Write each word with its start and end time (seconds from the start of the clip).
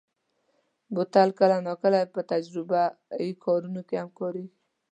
بوتل 0.93 1.29
کله 1.39 1.57
ناکله 1.67 1.99
په 2.13 2.19
تجربهيي 2.31 3.31
کارونو 3.43 3.81
کې 3.87 3.95
هم 4.01 4.09
کارېږي. 4.19 4.55